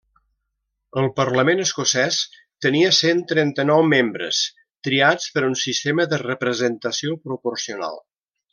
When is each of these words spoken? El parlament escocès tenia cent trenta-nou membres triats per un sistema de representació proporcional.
El 1.01 1.09
parlament 1.19 1.59
escocès 1.65 2.17
tenia 2.67 2.93
cent 3.01 3.21
trenta-nou 3.33 3.83
membres 3.93 4.41
triats 4.89 5.29
per 5.37 5.45
un 5.51 5.55
sistema 5.67 6.09
de 6.15 6.21
representació 6.25 7.15
proporcional. 7.29 8.03